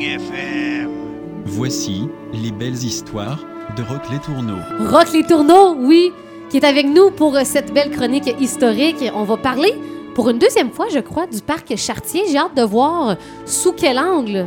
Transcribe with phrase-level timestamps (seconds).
[0.00, 0.90] FM.
[1.46, 3.38] Voici les belles histoires
[3.76, 4.58] de Rock les Tourneaux.
[4.90, 6.12] Rock les tourneaux, oui,
[6.50, 9.04] qui est avec nous pour euh, cette belle chronique historique.
[9.14, 9.72] On va parler
[10.14, 12.22] pour une deuxième fois, je crois, du parc Chartier.
[12.30, 13.16] J'ai hâte de voir
[13.46, 14.46] sous quel angle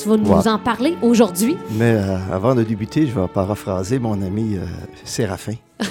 [0.00, 0.46] tu vas nous Ouais.
[0.48, 1.56] en parler aujourd'hui.
[1.72, 4.64] Mais euh, avant de débuter, je vais paraphraser mon ami euh,
[5.04, 5.54] Séraphin.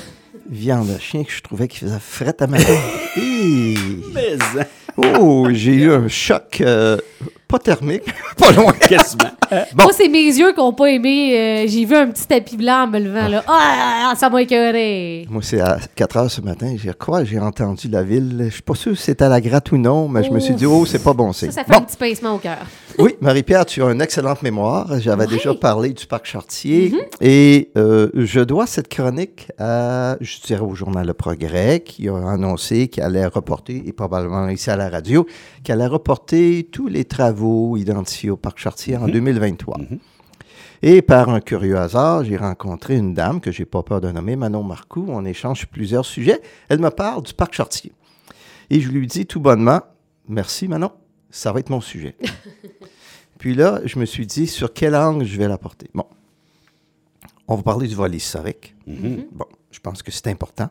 [0.50, 2.58] Viande à chien que je trouvais qu'il faisait fret à ma!
[3.18, 4.66] Mais, hein,
[5.20, 6.98] Oh, j'ai eu un choc euh,
[7.48, 8.04] pas thermique,
[8.38, 8.74] pas loin.
[8.74, 9.24] quasiment.
[9.74, 9.86] Bon.
[9.86, 11.36] Moi, c'est mes yeux qui n'ont pas aimé.
[11.36, 13.28] euh, J'ai vu un petit tapis blanc en me levant.
[13.28, 13.44] Là.
[13.48, 15.26] Ah, ça m'a écœuré.
[15.28, 16.76] Moi, c'est à 4 heures ce matin.
[16.78, 17.24] J'ai quoi?
[17.24, 18.44] J'ai entendu la ville.
[18.46, 20.54] Je suis pas sûr si c'était à la gratte ou non, mais je me suis
[20.54, 21.52] dit, oh, c'est pas bon Ça, signe.
[21.52, 21.80] ça fait Bon.
[21.80, 22.60] un petit pincement au cœur.
[23.00, 25.00] Oui, Marie-Pierre, tu as une excellente mémoire.
[25.00, 25.24] J'avais.
[25.24, 25.30] Mm-hmm.
[25.30, 30.76] déjà parlé du parc Chartier et euh, je dois cette chronique à, je dirais, au
[30.76, 35.26] journal Le Progrès qui a annoncé qu'il allait reporter, et probablement ici à la radio,
[35.64, 39.78] qu'il allait reporter tous les travaux identifiés au parc Chartier en 2023.
[40.82, 44.36] Et par un curieux hasard, j'ai rencontré une dame que j'ai pas peur de nommer,
[44.36, 45.06] Manon Marcoux.
[45.08, 46.42] On échange plusieurs sujets.
[46.68, 47.94] Elle me parle du parc Chartier.
[48.70, 49.82] Et je lui dis tout bonnement,
[50.28, 50.92] merci Manon,
[51.30, 52.16] ça va être mon sujet.
[53.40, 55.90] Puis là, je me suis dit, sur quel angle je vais l'apporter?
[55.96, 56.04] Bon,
[57.48, 58.76] on va parler du vol historique.
[58.86, 60.70] Bon, je pense que c'est important.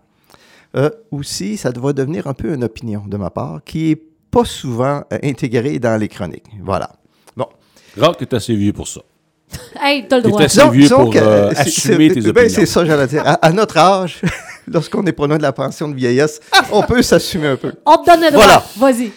[0.76, 4.44] Euh, aussi, ça doit devenir un peu une opinion de ma part qui est pas
[4.44, 6.44] souvent euh, intégrée dans les chroniques.
[6.62, 6.90] Voilà.
[7.34, 7.46] Bon.
[7.98, 9.00] Rock est assez vieux pour ça.
[9.80, 10.42] Hey, t'as le T'es droit.
[10.42, 12.48] assez vieux pour euh, c'est- assumer tes ben, opinions.
[12.50, 13.22] c'est ça, j'allais dire.
[13.26, 14.20] À, à notre âge,
[14.66, 16.38] lorsqu'on n'est pas loin de la pension de vieillesse,
[16.70, 17.72] on peut s'assumer un peu.
[17.86, 18.44] On te donne le droit.
[18.44, 18.64] Voilà.
[18.76, 19.10] Vas-y.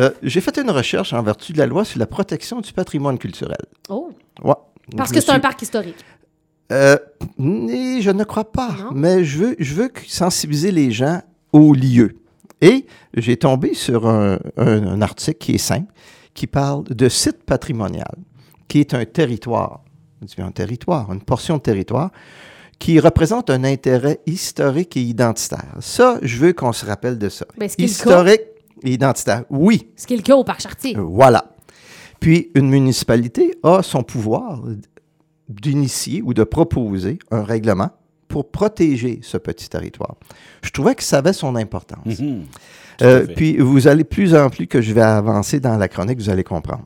[0.00, 3.18] Euh, J'ai fait une recherche en vertu de la loi sur la protection du patrimoine
[3.18, 3.58] culturel.
[3.88, 4.10] Oh,
[4.44, 4.54] Ouais.
[4.96, 5.96] parce Je que c'est un parc historique.
[6.70, 6.96] Euh,
[7.38, 8.90] je ne crois pas, Non?
[8.94, 12.16] mais je veux, je veux que- sensibiliser les gens au lieu.
[12.60, 15.92] Et j'ai tombé sur un, un- un article qui est simple,
[16.34, 18.14] qui parle de site patrimonial,
[18.68, 19.80] qui est un territoire,
[20.38, 22.10] un territoire, une portion de territoire,
[22.78, 25.74] qui représente un intérêt historique et identitaire.
[25.80, 27.44] Ça, je veux qu'on se rappelle de ça.
[27.56, 28.42] Ben, historique
[28.84, 29.88] identitaire, oui.
[29.96, 30.96] Ce qui est le cas au parc Chartier.
[30.98, 31.54] Voilà.
[32.20, 34.62] Puis, une municipalité a son pouvoir
[35.48, 37.90] d'initier ou de proposer un règlement
[38.26, 40.16] pour protéger ce petit territoire.
[40.62, 42.18] Je trouvais que ça avait son importance.
[42.20, 42.44] Mhm.
[43.02, 46.28] Euh, puis, vous allez plus en plus que je vais avancer dans la chronique, vous
[46.30, 46.84] allez comprendre.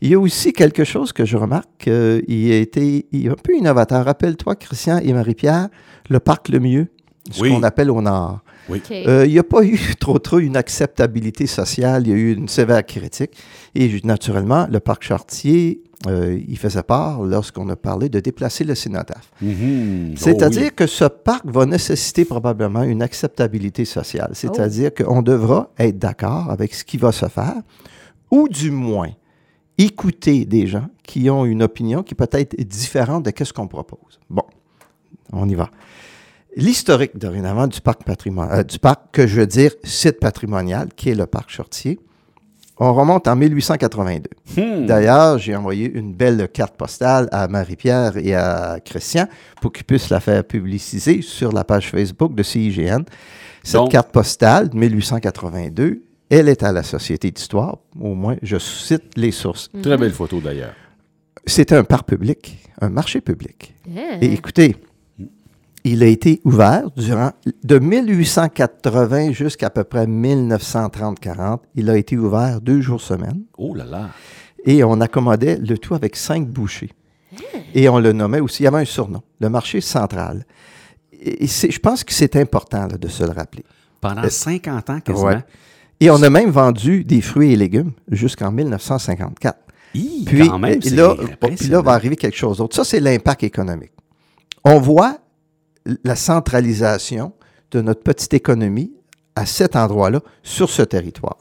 [0.00, 3.30] Il y a aussi quelque chose que je remarque, euh, il a été il est
[3.30, 4.02] un peu innovateur.
[4.06, 5.68] Rappelle-toi, Christian et Marie-Pierre,
[6.08, 6.86] le parc Le Mieux,
[7.30, 7.50] ce Oui.
[7.50, 8.40] qu'on appelle au nord.
[8.70, 8.82] Oui.
[8.90, 12.32] Euh, il n'y a pas eu trop trop une acceptabilité sociale, il y a eu
[12.34, 13.32] une sévère critique.
[13.74, 18.74] Et naturellement, le parc Chartier, euh, il faisait part lorsqu'on a parlé de déplacer le
[18.74, 19.30] cénotaphe.
[19.42, 20.14] Mhm.
[20.16, 20.74] C'est-à-dire Oh oui.
[20.76, 24.30] que ce parc va nécessiter probablement une acceptabilité sociale.
[24.32, 27.56] C'est-à-dire qu'on devra être d'accord avec ce qui va se faire,
[28.30, 29.10] ou du moins
[29.76, 34.20] écouter des gens qui ont une opinion qui peut être différente de ce qu'on propose.
[34.28, 34.44] Bon,
[35.32, 35.70] on y va.
[36.56, 41.14] L'historique, dorénavant, du parc patrimonial, du parc, que je veux dire, site patrimonial, qui est
[41.14, 42.00] le parc Chartier,
[42.82, 44.30] on remonte en 1882.
[44.56, 44.86] Hmm.
[44.86, 49.26] D'ailleurs, j'ai envoyé une belle carte postale à Marie-Pierre et à Christian
[49.60, 53.02] pour qu'ils puissent la faire publiciser sur la page Facebook de CIGN.
[53.62, 57.76] Cette Donc- carte postale de 1882, elle est à la Société d'histoire.
[58.00, 59.68] Au moins, je cite les sources.
[59.82, 60.72] Très belle photo d'ailleurs.
[61.46, 63.74] C'était un parc public, un marché public.
[64.20, 64.76] Et écoutez,
[65.84, 67.32] il a été ouvert durant
[67.64, 71.60] de 1880 jusqu'à peu près 1930-40.
[71.74, 74.10] Il a été ouvert deux jours semaine Oh là là.
[74.64, 76.90] et on accommodait le tout avec cinq bouchées.
[77.74, 80.44] Et on le nommait aussi, il y avait un surnom, le marché central.
[81.22, 83.64] Et c'est- je pense que c'est important là, de se le rappeler.
[84.00, 85.26] Pendant Euh, 50 ans quasiment.
[85.28, 85.44] Ouais.
[86.00, 89.58] Et on a même vendu des fruits et légumes jusqu'en 1954.
[89.94, 91.14] Hi, Puis, quand même, là,
[91.56, 92.74] puis là va arriver quelque chose d'autre.
[92.76, 93.92] Ça, c'est l'impact économique.
[94.64, 95.18] On voit
[96.04, 97.32] la centralisation
[97.70, 98.92] de notre petite économie
[99.36, 101.36] à cet endroit-là, sur ce territoire.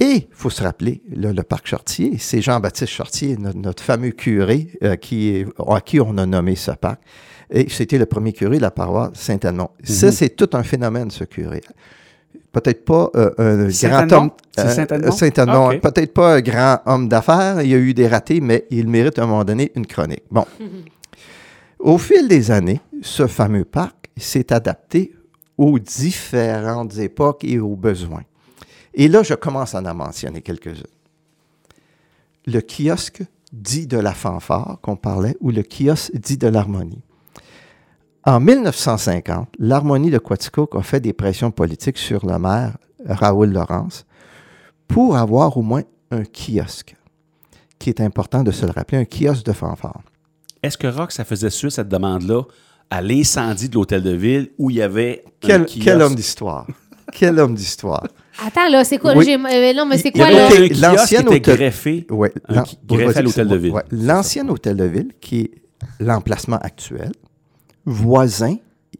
[0.00, 4.10] Et il faut se rappeler, là, le parc Chartier, c'est Jean-Baptiste Chartier, notre, notre fameux
[4.10, 7.00] curé, euh, qui est- à qui on a nommé ce parc.
[7.50, 9.70] Et c'était le premier curé de la paroisse Saint-Edmond.
[9.84, 11.60] Ça, c'est tout un phénomène, ce curé.
[12.52, 14.30] Peut-être pas euh, un grand homme.
[15.12, 15.52] Saint-Edmond.
[15.70, 15.80] Ah, ok.
[15.80, 17.62] Peut-être pas un grand homme d'affaires.
[17.62, 20.22] Il y a eu des ratés, mais il mérite à un moment donné une chronique.
[20.30, 20.44] Bon.
[21.84, 25.14] Au fil des années, ce fameux parc s'est adapté
[25.58, 28.22] aux différentes époques et aux besoins.
[28.94, 30.88] Et là, je commence à en mentionner quelques-uns.
[32.46, 33.22] Le kiosque
[33.52, 37.02] dit de la fanfare qu'on parlait ou le kiosque dit de l'harmonie.
[38.24, 44.06] En 1950, l'harmonie de Quaticook a fait des pressions politiques sur le maire Raoul Laurence
[44.88, 46.96] pour avoir au moins un kiosque,
[47.78, 50.00] qui est important de se le rappeler, un kiosque de fanfare.
[50.64, 52.42] Est-ce que Rock, ça faisait suite, cette demande-là,
[52.90, 56.66] à l'incendie de l'hôtel de ville où il y avait Quel, homme d'histoire!
[57.12, 58.06] quel homme d'histoire!
[58.44, 59.14] Attends, là, c'est quoi?
[59.14, 59.24] Oui.
[59.26, 60.48] j'ai- euh, non, mais c'est quoi, là?
[60.48, 60.92] là?
[60.92, 62.06] L'ancien hôtel- greffé.
[62.10, 63.72] Ouais, Un l'an- qui- greffé à vas-y, l'hôtel de ville.
[63.72, 65.50] ouais, L'ancien hôtel de ville, qui est
[66.00, 67.12] l'emplacement actuel,
[67.84, 68.56] voisin,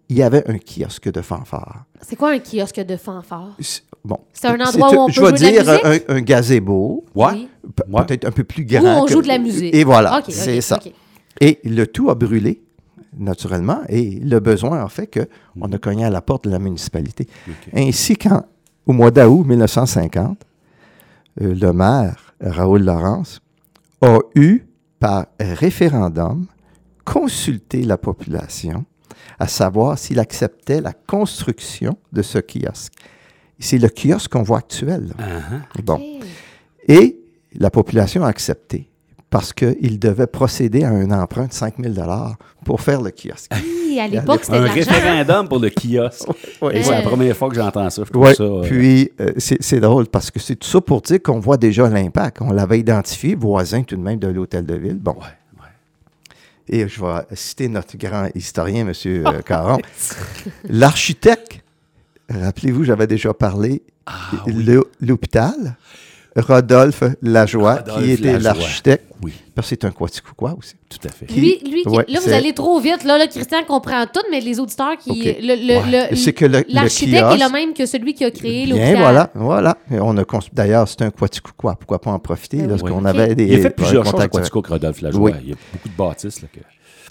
[0.09, 1.85] il y avait un kiosque de fanfare.
[2.01, 3.57] C'est quoi un kiosque de fanfare?
[3.59, 4.19] C'est- Bon.
[4.35, 6.05] C'est un endroit où on peut jouer de la dire musique?
[6.11, 7.27] un, un gazebo, Ouais.
[7.33, 7.49] Oui.
[8.07, 9.03] peut-être un peu plus Où grand.
[9.03, 9.75] on que- joue de la musique.
[9.75, 10.77] Et voilà, c'est ça.
[10.77, 10.93] ok.
[11.41, 12.63] Et le tout a brûlé,
[13.17, 17.27] naturellement, et le besoin a fait qu'on a cogné à la porte de la municipalité.
[17.75, 20.45] Ainsi qu'au mois d'août 1950,
[21.41, 23.41] euh, le maire, Raoul Laurence,
[24.01, 24.63] a eu,
[24.99, 26.47] par référendum,
[27.05, 28.85] consulté la population
[29.39, 32.93] à savoir s'il acceptait la construction de ce kiosque.
[33.59, 35.13] C'est le kiosque qu'on voit actuel.
[35.17, 35.27] là.
[35.27, 35.83] Uh-huh.
[35.83, 36.01] Bon.
[36.87, 37.19] Et
[37.55, 38.89] la population a accepté
[39.35, 41.93] parce qu'il devait procéder à un emprunt de 5 000
[42.65, 43.51] pour faire le kiosque.
[43.53, 46.29] Oui, à l'époque, c'était Un référendum pour le kiosque.
[46.63, 48.05] Ouais, c'est la première fois que j'entends ça.
[48.07, 48.45] Je trouve Ouais, ça.
[48.45, 51.57] euh, puis euh, c'est c'est drôle parce que c'est tout ça pour dire qu'on voit
[51.57, 52.43] déjà l'impact.
[52.43, 54.99] On l'avait identifié, voisin tout de même de l'hôtel de ville.
[55.01, 55.17] Bon.
[55.17, 55.67] Ouais.
[56.69, 58.93] Et je vais citer notre grand historien, M.
[59.07, 59.79] euh, Caron.
[60.69, 61.59] L'architecte,
[62.31, 64.13] rappelez-vous, j'avais déjà parlé, Ah,
[65.01, 65.77] l'hôpital,
[66.37, 70.75] Rodolphe Lajoie, Rodolphe qui était l'architecte, Oui, parce que c'est un Quaticook aussi.
[70.91, 71.27] tout à fait.
[71.33, 73.05] Lui, lui Ouais, là, vous allez trop vite.
[73.05, 75.11] Là, là, Christian comprend tout, mais les auditeurs qui.
[75.11, 75.37] Ok.
[75.41, 76.09] le- le- Ouais.
[76.11, 78.75] le- C'est que le- le L'architecte est le même que celui qui a créé Bien,
[78.75, 78.97] l'hôpital.
[78.99, 79.79] voilà, voilà.
[79.91, 82.93] Et on a constru- D'ailleurs, c'est un Quaticook, pourquoi pas en profiter Ben oui.
[83.07, 85.31] avait des Il a fait plusieurs choses à contacts Quatico Rodolphe Lajoie.
[85.31, 85.33] Oui.
[85.43, 86.43] Il y a beaucoup de bâtisses.
[86.43, 86.61] Là, que...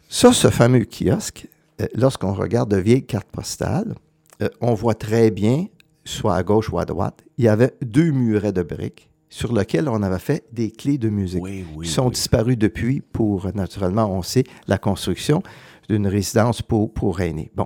[0.09, 1.47] Ça, ce fameux kiosque,
[1.81, 3.95] euh, lorsqu'on regarde de vieilles cartes postales,
[4.41, 5.65] euh, on voit très bien,
[6.05, 9.89] soit à gauche ou à droite, il y avait deux murets de briques sur lesquels
[9.89, 11.41] on avait fait des clés de musique.
[11.41, 11.88] Oui, oui.
[11.88, 12.12] Ils sont oui.
[12.12, 15.41] disparus depuis pour, naturellement, on sait, la construction
[15.89, 17.50] d'une résidence pour, pour aînés.
[17.56, 17.65] Bon.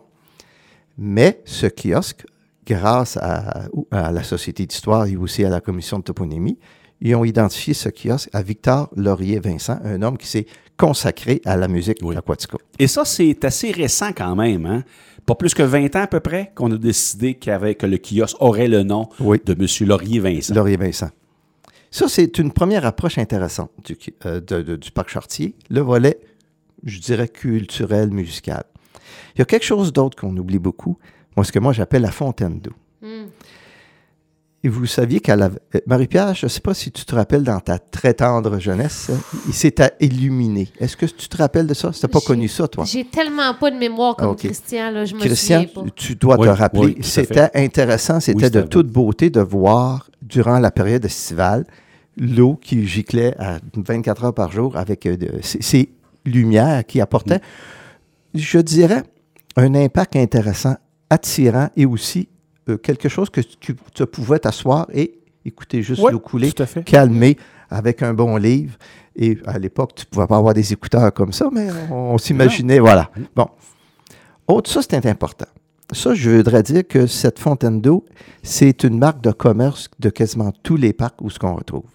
[0.98, 2.26] Mais ce kiosque,
[2.66, 6.58] grâce à, à la Société d'histoire et aussi à la Commission de toponymie,
[7.02, 10.46] ils ont identifié ce kiosque à Victor Laurier-Vincent, un homme qui s'est
[10.78, 12.16] consacré à la musique Oui.
[12.16, 12.58] aquatica.
[12.80, 14.66] Et ça, c'est assez récent quand même.
[14.66, 14.84] Hein?
[15.26, 18.38] Pas plus que 20 ans à peu près qu'on a décidé qu'avec, que le kiosque
[18.40, 19.42] aurait le nom Oui.
[19.46, 19.68] de M.
[19.88, 20.54] Laurier-Vincent.
[20.56, 21.10] Laurier-Vincent.
[21.98, 26.20] Ça, c'est une première approche intéressante du, euh, de- de- du parc Chartier, le volet,
[26.84, 28.64] je dirais, culturel, musical.
[29.36, 30.98] Il y a quelque chose d'autre qu'on oublie beaucoup,
[31.36, 32.74] moi, ce que moi j'appelle la fontaine d'eau.
[33.02, 33.26] Hmm.
[34.64, 35.46] Et vous saviez qu'à la...
[35.48, 39.10] euh, Marie-Pierre, je ne sais pas si tu te rappelles dans ta très tendre jeunesse,
[39.48, 40.68] il s'est illuminer.
[40.80, 41.90] Est-ce que tu te rappelles de ça?
[41.92, 42.84] Tu n'as pas J'ai- connu ça, toi?
[42.86, 44.36] J'ai tellement pas de mémoire comme.
[44.36, 45.90] Christian, là, je me Christian, souviens pas.
[45.96, 50.60] tu dois Oui, te rappeler, oui, c'était intéressant, c'était de toute beauté de voir, durant
[50.60, 51.66] la période estivale,
[52.18, 55.90] l'eau qui giclait à 24 heures par jour avec euh, de- ces, ces
[56.26, 57.40] lumières qui apportaient,
[58.34, 59.04] je dirais,
[59.56, 60.76] un impact intéressant,
[61.10, 62.28] attirant et aussi
[62.70, 66.48] euh, quelque chose que tu, tu pouvais t'asseoir et écouter juste Ouais, l'eau couler,
[66.84, 67.38] calmer
[67.70, 68.76] avec un bon livre.
[69.16, 72.18] Et à l'époque, tu ne pouvais pas avoir des écouteurs comme ça, mais on, on
[72.18, 73.10] s'imaginait, voilà.
[73.36, 73.48] Bon.
[74.48, 75.46] Autre, ça, c'est important.
[75.94, 78.06] Ça, je voudrais dire que cette fontaine d'eau,
[78.44, 81.86] c'est une marque de commerce de quasiment tous les parcs où ce qu'on retrouve.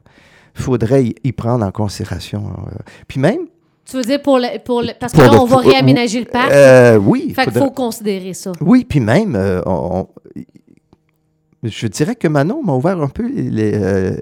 [0.57, 2.45] Il faudrait y, prendre en considération.
[2.47, 3.41] euh, puis même...
[3.85, 4.59] Tu veux dire pour le.
[4.65, 6.53] Pour le parce que pour là, le on va réaménager le parc?
[6.53, 7.33] euh, oui.
[7.35, 8.53] fait qu'il faut considérer ça.
[8.61, 10.07] Oui, puis même, euh, on-
[11.65, 14.17] je dirais que Manon m'a ouvert un peu les-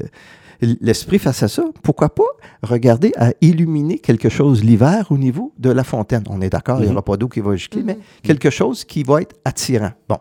[0.81, 1.65] l'esprit face à ça.
[1.83, 2.23] Pourquoi pas
[2.63, 6.25] regarder à illuminer quelque chose l'hiver au niveau de la fontaine?
[6.29, 7.83] On est d'accord, il n'y aura pas d'eau qui va Mhm.
[7.85, 9.93] mais quelque chose qui va être attirant.
[10.09, 10.19] Bon,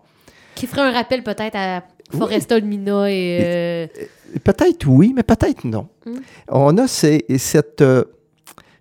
[0.56, 1.84] Qui ferait un rappel peut-être à
[2.18, 3.40] Foresta Lumina et.
[3.42, 3.88] euh,
[4.44, 5.88] peut-être oui, mais peut-être non.
[6.06, 6.20] Mhm.
[6.50, 8.04] On a ces- cette, euh,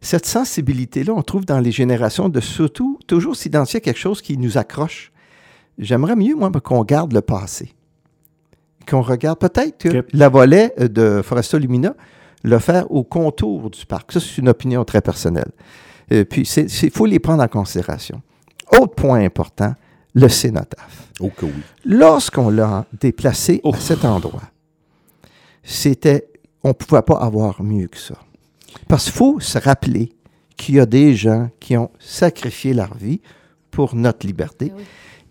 [0.00, 4.36] cette sensibilité-là, on trouve dans les générations de surtout toujours s'identifier à quelque chose qui
[4.38, 5.12] nous accroche.
[5.78, 7.72] J'aimerais mieux, moi, qu'on garde le passé.
[8.88, 11.94] Qu'on regarde peut-être que la volée euh, de Foresta Lumina,
[12.42, 14.12] le faire au contour du parc.
[14.12, 15.50] Ça, c'est une opinion très personnelle.
[16.12, 18.22] Euh, puis, il faut les prendre en considération.
[18.72, 19.74] Autre point important,
[20.14, 21.08] le cénotaphe.
[21.20, 21.50] Oh oui.
[21.84, 23.74] Lorsqu'on l'a déplacé Oh.
[23.74, 24.42] à cet endroit,
[25.62, 26.28] c'était,
[26.62, 28.14] on ne pouvait pas avoir mieux que ça.
[28.86, 30.12] Parce qu'il faut se rappeler
[30.56, 33.20] qu'il y a des gens qui ont sacrifié leur vie
[33.70, 34.82] pour notre liberté oui.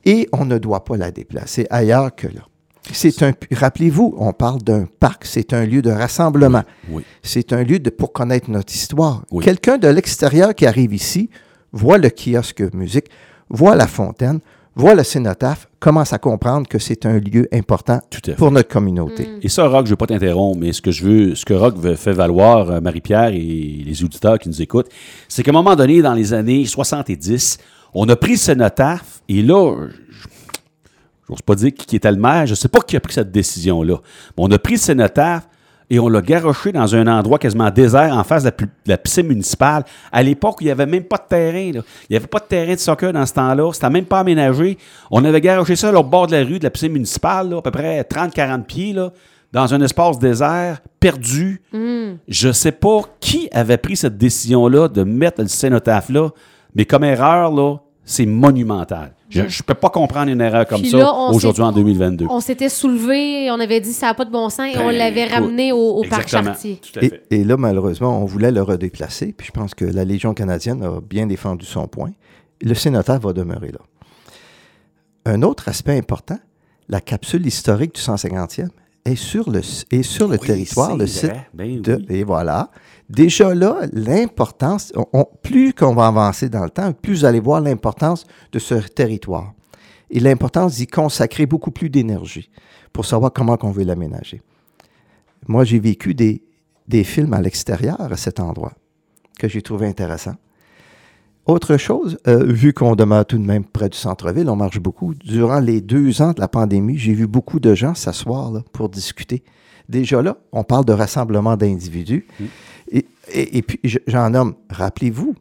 [0.05, 2.41] et on ne doit pas la déplacer ailleurs que là.
[2.91, 6.63] C'est un, rappelez-vous, on parle d'un parc, c'est un lieu de rassemblement.
[6.89, 7.03] Oui.
[7.23, 9.23] C'est un lieu de, pour connaître notre histoire.
[9.31, 9.43] Oui.
[9.43, 11.29] Quelqu'un de l'extérieur qui arrive ici
[11.73, 13.05] voit le kiosque musique,
[13.49, 14.39] voit la fontaine,
[14.75, 18.35] voit le cénotaphe, commence à comprendre que c'est un lieu important Tout à fait.
[18.35, 19.27] pour notre communauté.
[19.41, 21.53] Et ça, Rock, je ne veux pas t'interrompre, mais ce que je veux, ce que
[21.55, 24.89] Rock veut- fait valoir, euh, Marie-Pierre et les auditeurs qui nous écoutent,
[25.27, 27.57] c'est qu'à un moment donné, dans les années 70,
[27.93, 29.75] on a pris le cénotaphe, et là,
[30.09, 30.27] je
[31.29, 33.31] n'ose pas dire qui était le maire, je ne sais pas qui a pris cette
[33.31, 33.95] décision-là,
[34.37, 35.47] mais on a pris le cénotaphe
[35.89, 38.69] et on l'a garoché dans un endroit quasiment désert en face de la, pu- de
[38.89, 39.85] la piscine municipale.
[40.11, 41.71] À l'époque, il n'y avait même pas de terrain.
[41.71, 41.81] là.
[42.09, 43.71] Il n'y avait pas de terrain de soccer dans ce temps-là.
[43.71, 44.77] C'était même pas aménagé.
[45.11, 47.61] On avait garoché ça au bord de la rue de la piscine municipale, là, à
[47.61, 49.13] peu près 30-40 pieds, là,
[49.53, 51.61] dans un espace désert, perdu.
[52.27, 56.31] Je ne sais pas qui avait pris cette décision-là de mettre le cénotaphe là,
[56.75, 59.13] mais comme erreur, là, c'est monumental.
[59.29, 62.27] Je ne peux pas comprendre une erreur comme Puis ça aujourd'hui en 2022.
[62.29, 64.97] On s'était soulevé, on avait dit ça n'a pas de bon sens et on Ben,
[64.97, 66.29] l'avait ramené au, au parc.
[66.29, 66.79] Chartier.
[67.01, 70.81] Et, et là, malheureusement, on voulait le redéplacer, puis je pense que la Légion canadienne
[70.83, 72.11] a bien défendu son point.
[72.61, 73.79] Le cénotaphe va demeurer là.
[75.25, 76.39] Un autre aspect important,
[76.87, 78.69] la capsule historique du 150e
[79.07, 79.59] est sur le,
[79.91, 81.31] est sur le Oui, territoire, le site.
[81.53, 82.05] Ben de, oui.
[82.09, 82.69] et voilà.
[83.09, 84.91] Déjà là, l'importance,
[85.41, 89.53] plus qu'on va avancer dans le temps, plus vous allez voir l'importance de ce territoire
[90.09, 92.49] et l'importance d'y consacrer beaucoup plus d'énergie
[92.93, 94.41] pour savoir comment on veut l'aménager.
[95.47, 96.43] Moi, j'ai vécu des,
[96.87, 98.73] des films à l'extérieur à cet endroit
[99.39, 100.33] que j'ai trouvé intéressant.
[101.47, 105.13] Autre chose, euh, vu qu'on demeure tout de même près du centre-ville, on marche beaucoup.
[105.15, 109.43] Durant les deux ans de la pandémie, j'ai vu beaucoup de gens s'asseoir pour discuter.
[109.87, 112.27] Déjà là, on parle de rassemblement d'individus.
[112.91, 115.35] Et, et- et puis, je- j'en nomme, rappelez-vous,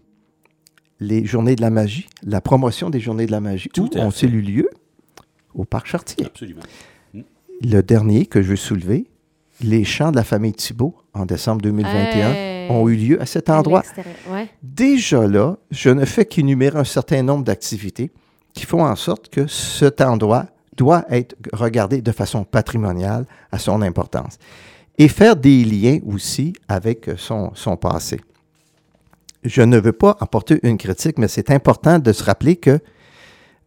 [1.01, 4.41] les Journées de la magie, la promotion des Journées de la magie, Tout ont-ils eu
[4.41, 4.69] lieu?
[5.55, 6.25] Au Parc Chartier.
[6.25, 6.63] Absolument.
[7.63, 9.07] Le dernier que je veux soulever,
[9.63, 12.71] les chants de la famille Thibault en décembre 2021 Hey.
[12.71, 13.83] ont eu lieu à cet endroit.
[14.31, 14.49] ouais.
[14.63, 18.11] Déjà là, je ne fais qu'énumérer un certain nombre d'activités
[18.53, 20.47] qui font en sorte que cet endroit
[20.77, 24.39] doit être regardé de façon patrimoniale à son importance.
[24.99, 28.21] Et faire des liens aussi avec son, son passé.
[29.43, 32.79] Je ne veux pas apporter une critique, mais c'est important de se rappeler que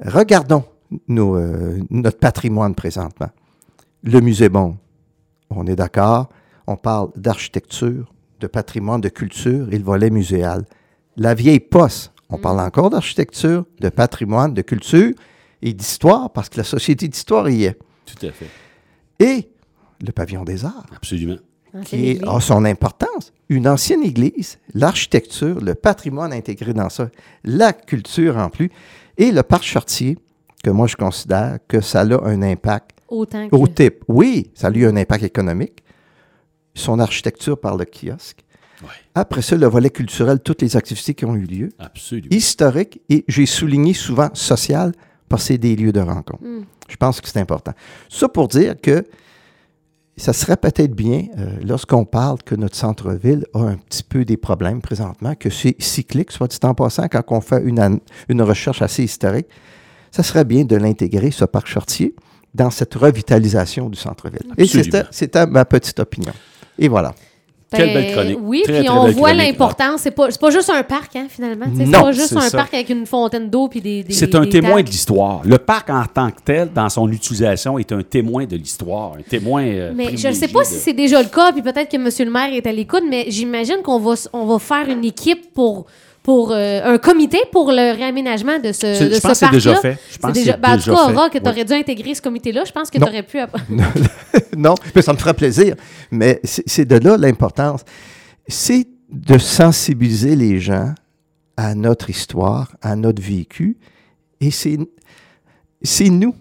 [0.03, 0.63] regardons
[1.08, 3.29] nos, euh, notre patrimoine présentement.
[4.03, 4.75] Le musée Bon,
[5.50, 6.29] on est d'accord,
[6.68, 10.65] on parle d'architecture, de patrimoine, de culture et le volet muséal.
[11.18, 15.13] La vieille poste, on parle encore d'architecture, de patrimoine, de culture
[15.62, 17.77] et d'histoire, parce que la société d'histoire y est.
[18.06, 18.48] Tout à fait.
[19.20, 19.50] Et
[20.06, 21.36] le pavillon des arts, Absolument.
[21.86, 23.32] Qui est- a son importance.
[23.50, 27.10] Une ancienne église, l'architecture, le patrimoine intégré dans ça,
[27.44, 28.72] la culture en plus,
[29.18, 30.18] et le parc Chartier,
[30.63, 33.55] que moi je considère que ça a un impact Autant que...
[33.55, 34.03] au type.
[34.07, 35.83] Oui, ça a eu un impact économique.
[36.75, 38.43] Son architecture par le kiosque.
[38.81, 38.89] Ouais.
[39.15, 41.69] Après ça, le volet culturel, toutes les activités qui ont eu lieu.
[41.79, 42.29] Absolument.
[42.31, 44.93] Historique, et j'ai souligné souvent social,
[45.27, 46.43] parce que c'est des lieux de rencontre.
[46.43, 46.65] Mm.
[46.87, 47.73] Je pense que c'est important.
[48.07, 49.03] Ça pour dire que
[50.17, 54.37] ça serait peut-être bien, euh, lorsqu'on parle que notre centre-ville a un petit peu des
[54.37, 59.03] problèmes présentement, que c'est cyclique, soit dit en passant, quand on fait une recherche assez
[59.03, 59.47] historique,
[60.11, 62.15] ça serait bien de l'intégrer, ce parc Chartier,
[62.53, 64.39] dans cette revitalisation du centre-ville.
[64.58, 66.34] Et c'était c'était ma petite opinion.
[66.77, 67.13] Et voilà.
[67.72, 68.38] Quelle belle chronique.
[68.41, 70.01] Oui, Très, puis très on voit chronique, l'importance.
[70.01, 71.68] C'est pas, c'est pas juste un parc, hein, finalement.
[71.77, 72.58] C'est Non, pas juste c'est un ça.
[72.58, 75.41] parc avec une fontaine d'eau puis des, des C'est un des témoin de l'histoire.
[75.46, 79.13] Le parc en tant que tel, dans son utilisation, est un témoin de l'histoire.
[79.20, 79.62] Un témoin.
[79.63, 81.98] euh, Mais je ne sais pas de- si c'est déjà le cas, puis peut-être que
[81.98, 82.10] M.
[82.25, 85.86] le maire est à l'écoute, mais j'imagine qu'on va, on va faire une équipe pour,
[86.29, 89.45] pour euh, un comité pour le réaménagement de ce, de je ce pense que c'est
[89.48, 89.51] parc-là.
[89.51, 89.98] déjà fait.
[90.12, 91.13] Je pense que déjà- ben, en tout cas, fait.
[91.15, 92.65] Rock, tu aurais dû intégrer ce comité-là.
[92.67, 93.07] Je pense que tu Non.
[93.07, 93.39] aurais pu.
[94.55, 95.74] non, mais ça me ferait plaisir.
[96.12, 97.81] Mais c'est c'est de là l'importance.
[98.48, 100.93] C'est de sensibiliser les gens
[101.57, 103.77] à notre histoire, à notre vécu.
[104.39, 104.77] Et c'est
[105.81, 106.36] c'est nous.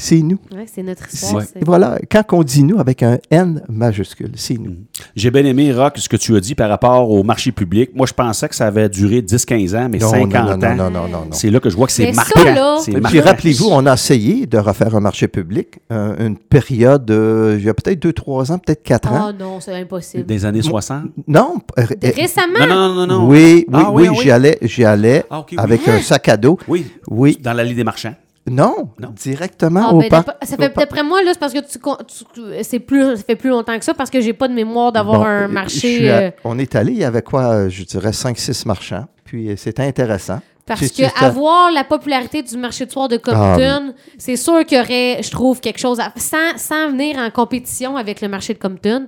[0.00, 0.38] C'est nous.
[0.52, 1.42] Ouais, c'est notre histoire.
[1.66, 4.76] Voilà, quand on dit nous avec un N majuscule, c'est nous.
[5.16, 7.90] J'ai bien aimé, Rock, ce que tu as dit par rapport au marché public.
[7.96, 10.74] Moi, je pensais que ça avait duré 10-15 ans, mais Non, 50 non, non, ans.
[10.76, 11.32] non, non, non, non.
[11.32, 12.44] C'est là que je vois que c'est Mais ça, marquant.
[12.54, 13.08] là- C'est Et marquant.
[13.08, 17.64] puis rappelez-vous, on a essayé de refaire un marché public, euh, une période, euh, il
[17.64, 19.30] y a peut-être deux, trois ans, peut-être quatre ans.
[19.30, 20.24] Oh non, c'est impossible.
[20.26, 21.06] Des années 60?
[21.26, 21.56] Non,
[22.02, 23.28] Récemment, Non, non, non, non.
[23.28, 24.18] oui, oui, Ah, oui, oui, ah, oui.
[24.22, 26.56] j'y allais, j'y allais Ah, avec un sac à dos.
[26.68, 26.86] Oui.
[27.08, 28.14] Oui, Dans l'allée des marchands.
[28.48, 29.12] Non, Non.
[29.16, 30.28] directement Ah, au ben, parc.
[30.42, 33.78] ça fait d'après moi là, c'est parce que tu, c'est plus ça fait plus longtemps
[33.78, 36.10] que ça parce que j'ai pas de mémoire d'avoir Bon, un marché.
[36.10, 39.50] à- euh, on est allé, il y avait quoi, euh, je dirais 5-6 marchands, puis
[39.50, 40.40] euh, c'était intéressant.
[40.68, 44.80] Parce que avoir la popularité du marché de soir de Compton, c'est sûr qu'il y
[44.80, 46.12] aurait, je trouve, quelque chose à.
[46.16, 49.06] Sans, sans venir en compétition avec le marché de Compton,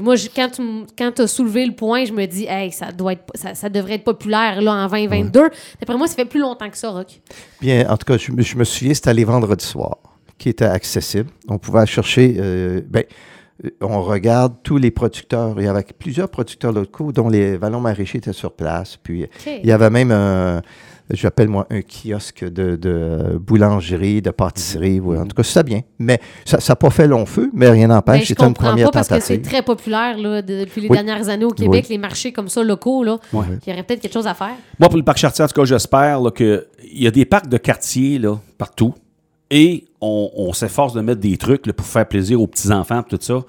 [0.00, 0.62] moi, je- quand tu
[0.96, 3.94] quand as soulevé le point, je me dis, hey, ça, doit être, ça, ça devrait
[3.94, 5.50] être populaire là, en 2022.
[5.80, 7.20] D'après moi, ça fait plus longtemps que ça, Rock.
[7.60, 9.98] Bien, en tout cas, je, me- je me souviens, c'était les vendredis soirs
[10.38, 11.30] qui était accessible.
[11.48, 12.36] On pouvait chercher.
[12.38, 13.04] euh, ben,
[13.80, 15.54] on regarde tous les producteurs.
[15.58, 18.96] Il y avait plusieurs producteurs locaux, dont les Vallons maraîchers étaient sur place.
[19.02, 20.62] Puis il y avait même un,
[21.10, 25.00] j'appelle moi, un kiosque de, de boulangerie, de pâtisserie.
[25.00, 25.06] Mhm.
[25.06, 25.18] ouais.
[25.18, 25.80] En tout cas, c'était bien.
[25.98, 28.22] Mais ça n'a pas fait long feu, mais rien Ben, n'empêche.
[28.22, 29.52] je C'était une première pas parce que c'est tentative.
[29.52, 30.96] très populaire là, depuis les Oui.
[30.96, 31.94] dernières années au Québec, Oui.
[31.94, 33.04] les marchés comme ça locaux.
[33.04, 33.18] Là.
[33.32, 34.54] Il y aurait peut-être quelque chose à faire.
[34.78, 37.58] Moi, pour le parc Chartier, en tout cas, j'espère qu'il y a des parcs de
[37.58, 38.94] quartier là, partout.
[39.54, 43.16] Et on, on s'efforce de mettre des trucs là, pour faire plaisir aux petits-enfants et
[43.16, 43.42] tout ça.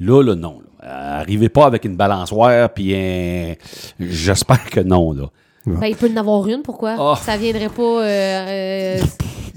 [0.00, 0.58] Là, là, non.
[0.82, 1.18] là.
[1.20, 3.54] Arrivez pas avec une balançoire, puis un...
[4.00, 5.26] J'espère que non, là.
[5.66, 6.96] Ben, il peut en avoir une, pourquoi?
[6.98, 7.14] Ah.
[7.20, 7.82] Ça viendrait pas.
[7.82, 8.98] euh, euh,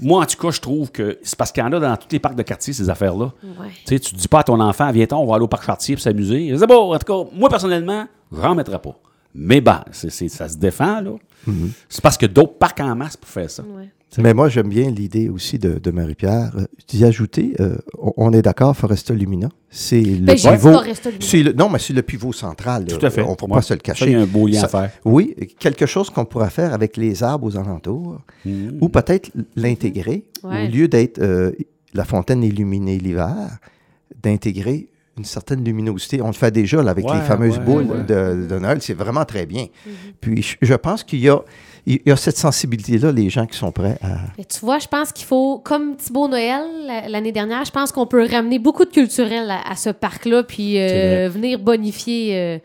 [0.00, 2.08] Moi, en tout cas, je trouve que c'est parce qu'il y en a dans tous
[2.10, 3.32] les parcs de quartier, ces affaires-là.
[3.44, 3.68] ouais.
[3.86, 5.94] Tu sais, tu dis pas à ton enfant, viens-t'en, on va aller au parc Chartier
[5.96, 6.52] pour s'amuser.
[6.58, 8.96] C'est bon, en tout cas, moi, personnellement, j'en mettrais pas.
[9.34, 11.10] Mais ben, c'est, c'est- ça se défend, là.
[11.88, 13.62] C'est parce que d'autres parcs en masse pour faire ça.
[13.62, 13.88] Ouais.
[14.18, 17.54] Mais moi, j'aime bien l'idée aussi de, de Marie-Pierre euh, d'y ajouter.
[17.60, 20.72] euh, on, est d'accord, Foresta Lumina, c'est le Ben, pivot.
[20.72, 21.26] Foresta Lumina.
[21.30, 22.86] c'est le- non, mais c'est le pivot central.
[22.86, 23.22] Tout à fait.
[23.22, 23.54] On ne peut Ouais.
[23.54, 24.14] pas se le Ça, il y cacher.
[24.16, 24.90] a un beau lien Ça- à faire.
[25.04, 28.18] Oui, quelque chose qu'on pourrait faire avec les arbres aux alentours,
[28.80, 30.66] ou peut-être l'intégrer, Ouais.
[30.66, 31.52] au lieu d'être euh,
[31.94, 33.58] la fontaine illuminée l'hiver,
[34.22, 34.88] d'intégrer
[35.20, 36.20] une certaine luminosité.
[36.20, 38.02] On le fait déjà là, avec Ouais, les fameuses ouais, boules ouais.
[38.04, 38.78] De, de Noël.
[38.82, 39.66] C'est vraiment très bien.
[40.20, 41.40] Puis je, je pense qu'il y a,
[41.86, 44.18] il y a cette sensibilité-là, les gens qui sont prêts à...
[44.36, 47.92] Mais tu vois, je pense qu'il faut, comme Thibaut Noël la- l'année dernière, je pense
[47.92, 52.58] qu'on peut ramener beaucoup de culturel à, à ce parc-là, puis euh, venir bonifier euh,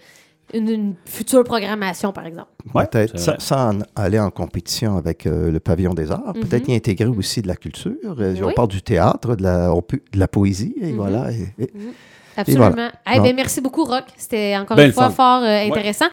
[0.54, 2.50] une, une future programmation, par exemple.
[2.74, 7.08] Ouais, peut-être sans, aller en compétition avec euh, le pavillon des arts, peut-être y intégrer
[7.08, 7.94] aussi de la culture.
[8.06, 8.46] Euh, On Mhm.
[8.48, 8.54] Oui.
[8.56, 11.32] parle du théâtre, de la, on peut- de la poésie, et voilà.
[11.32, 11.72] et- et-
[12.38, 12.70] Absolument.
[12.72, 12.92] voilà.
[13.08, 13.34] Eh ben, Non.
[13.36, 14.04] merci beaucoup, Rock.
[14.18, 15.12] C'était encore Ben, une fois fun.
[15.12, 16.04] fort euh, intéressant.